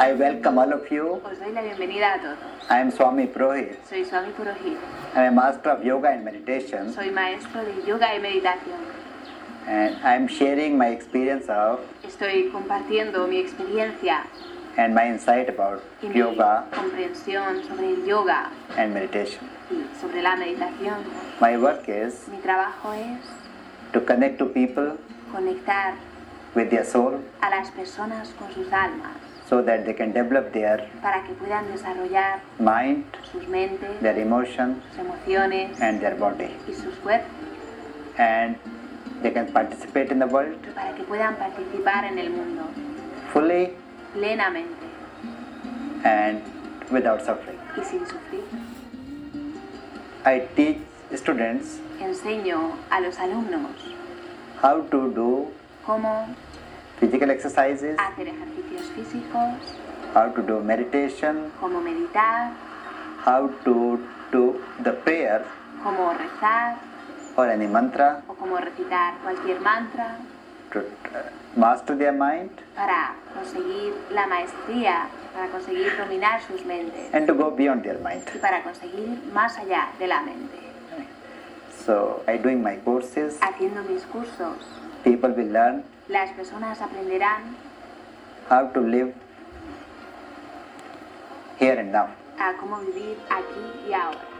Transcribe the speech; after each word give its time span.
I 0.00 0.12
welcome 0.14 0.58
all 0.58 0.72
of 0.72 0.90
you. 0.90 1.20
Os 1.24 1.38
doy 1.38 1.52
la 1.52 1.60
bienvenida 1.62 2.14
a 2.14 2.18
todos. 2.20 2.38
I 2.70 2.78
am 2.80 2.90
Swami 2.90 3.26
Purohit. 3.26 3.76
Soy 3.86 4.02
Swami 4.04 4.32
Purohit. 4.32 4.78
I 5.14 5.24
am 5.26 5.34
a 5.38 5.42
master 5.42 5.70
of 5.70 5.84
yoga 5.84 6.08
and 6.08 6.24
meditation, 6.24 6.92
Soy 6.92 7.10
maestro 7.10 7.62
de 7.64 7.74
yoga 7.86 8.06
y 8.14 8.18
meditación. 8.18 8.80
and 9.66 9.96
I 10.02 10.14
am 10.16 10.26
sharing 10.26 10.78
my 10.78 10.86
experience 10.88 11.48
of 11.50 11.80
Estoy 12.02 12.50
compartiendo 12.50 13.28
mi 13.28 13.40
experiencia 13.40 14.24
and 14.78 14.94
my 14.94 15.06
insight 15.06 15.50
about 15.50 15.82
y 16.02 16.08
mi 16.08 16.14
yoga 16.18 16.64
comprensión 16.72 17.62
sobre 17.68 17.90
el 17.90 18.06
yoga 18.06 18.50
and 18.78 18.94
meditation. 18.94 19.44
y 19.70 19.84
sobre 20.00 20.22
la 20.22 20.34
meditación. 20.36 21.04
My 21.42 21.58
work 21.58 21.86
is 21.88 22.26
Mi 22.28 22.38
trabajo 22.38 22.94
es 22.94 23.20
to 23.92 24.00
connect 24.06 24.38
to 24.38 24.46
people 24.46 24.96
conectar 25.30 25.92
with 26.54 26.70
their 26.70 26.84
soul 26.84 27.20
a 27.42 27.50
las 27.50 27.70
personas 27.70 28.30
con 28.38 28.52
sus 28.52 28.72
almas 28.72 29.12
so 29.48 29.62
that 29.62 29.84
they 29.84 29.94
can 29.94 30.12
develop 30.12 30.52
their 30.52 30.88
para 31.02 31.22
que 31.24 31.34
puedan 31.34 31.66
desarrollar 31.72 32.40
mind, 32.58 33.04
sus 33.32 33.46
mentes, 33.48 34.00
their 34.00 34.18
emotions, 34.18 34.78
sus 34.90 34.98
emociones 35.04 35.80
and 35.80 36.00
their 36.00 36.14
body. 36.16 36.50
y 36.68 36.72
sus 36.72 36.94
cuerpos 37.02 37.28
And 38.18 38.56
they 39.22 39.30
can 39.32 39.46
participate 39.52 40.10
in 40.12 40.18
the 40.18 40.26
world 40.26 40.58
para 40.74 40.94
que 40.94 41.04
puedan 41.04 41.36
participar 41.36 42.04
en 42.04 42.18
el 42.18 42.30
mundo 42.30 42.64
fully 43.32 43.72
plenamente 44.12 44.86
and 46.04 46.42
without 46.90 47.20
suffering. 47.24 47.58
y 47.76 47.84
sin 47.84 48.00
sufrir. 48.06 48.44
I 50.24 50.40
teach 50.54 50.78
students 51.16 51.78
Enseño 52.00 52.72
a 52.90 53.00
los 53.00 53.18
alumnos 53.18 53.70
how 54.62 54.82
to 54.90 55.08
do 55.10 55.48
cómo 55.86 56.26
physical 56.98 57.30
exercises, 57.30 57.98
hacer 57.98 58.28
ejercicios 58.28 58.90
físicos, 58.94 59.54
how 60.14 60.32
to 60.32 60.42
do 60.42 60.60
meditation, 60.60 61.50
cómo 61.60 61.80
meditar, 61.80 62.52
how 63.24 63.48
to 63.64 63.98
do 64.32 64.60
the 64.82 64.92
prayer. 64.92 65.44
Cómo 65.82 66.12
rezar. 66.12 66.76
Or 67.36 67.48
any 67.48 67.66
mantra. 67.66 68.22
O 68.28 68.34
cómo 68.34 68.56
recitar 68.58 69.14
cualquier 69.22 69.60
mantra. 69.60 70.16
To 70.72 70.80
uh, 70.80 70.82
master 71.56 71.96
their 71.96 72.12
mind. 72.12 72.50
Para 72.76 73.14
conseguir 73.34 73.94
la 74.10 74.26
maestría, 74.26 75.08
para 75.32 75.48
conseguir 75.48 75.96
dominar 75.96 76.42
sus 76.42 76.64
mentes. 76.64 77.12
And 77.14 77.26
to 77.26 77.34
go 77.34 77.50
beyond 77.50 77.82
their 77.82 77.98
mind. 77.98 78.22
y 78.34 78.38
para 78.38 78.62
conseguir 78.62 79.20
más 79.32 79.56
allá 79.58 79.88
de 79.98 80.06
la 80.06 80.20
mente. 80.22 80.58
So, 81.86 82.22
by 82.26 82.36
doing 82.36 82.62
my 82.62 82.76
courses, 82.84 83.38
Haciendo 83.40 83.82
mis 83.84 84.04
cursos, 84.04 84.58
people 85.04 85.30
will 85.30 85.52
learn 85.52 85.84
las 86.08 86.30
personas 86.32 86.80
aprenderán 86.80 87.56
how 88.48 88.66
to 88.72 88.80
live 88.80 89.12
here 91.58 91.78
and 91.80 91.92
now. 91.92 92.08
a 92.38 92.54
cómo 92.58 92.78
vivir 92.80 93.16
aquí 93.30 93.88
y 93.88 93.92
ahora. 93.92 94.39